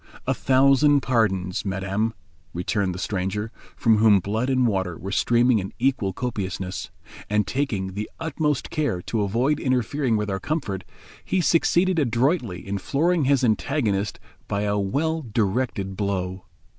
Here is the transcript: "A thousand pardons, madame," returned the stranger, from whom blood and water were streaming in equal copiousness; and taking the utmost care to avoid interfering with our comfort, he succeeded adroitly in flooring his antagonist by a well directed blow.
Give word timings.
"A 0.25 0.33
thousand 0.33 1.01
pardons, 1.01 1.63
madame," 1.63 2.15
returned 2.55 2.95
the 2.95 2.97
stranger, 2.97 3.51
from 3.77 3.99
whom 3.99 4.19
blood 4.19 4.49
and 4.49 4.65
water 4.65 4.97
were 4.97 5.11
streaming 5.11 5.59
in 5.59 5.73
equal 5.77 6.11
copiousness; 6.11 6.89
and 7.29 7.45
taking 7.45 7.93
the 7.93 8.09
utmost 8.19 8.71
care 8.71 9.03
to 9.03 9.21
avoid 9.21 9.59
interfering 9.59 10.17
with 10.17 10.27
our 10.31 10.39
comfort, 10.39 10.85
he 11.23 11.39
succeeded 11.39 11.99
adroitly 11.99 12.67
in 12.67 12.79
flooring 12.79 13.25
his 13.25 13.43
antagonist 13.43 14.19
by 14.47 14.63
a 14.63 14.79
well 14.79 15.21
directed 15.21 15.95
blow. 15.95 16.45